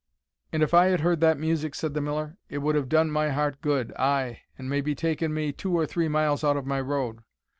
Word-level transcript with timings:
"And 0.51 0.63
if 0.63 0.73
I 0.73 0.85
had 0.87 1.01
heard 1.01 1.19
that 1.19 1.37
music," 1.37 1.75
said 1.75 1.93
the 1.93 2.01
Miller, 2.01 2.35
"it 2.49 2.57
would 2.57 2.73
have 2.73 2.89
done 2.89 3.11
my 3.11 3.29
heart 3.29 3.61
good, 3.61 3.93
ay, 3.99 4.41
and 4.57 4.67
may 4.67 4.81
be 4.81 4.95
taken 4.95 5.31
me 5.31 5.51
two 5.51 5.77
or 5.77 5.85
three 5.85 6.07
miles 6.07 6.43
out 6.43 6.57
of 6.57 6.65
my 6.65 6.81
road. 6.81 7.19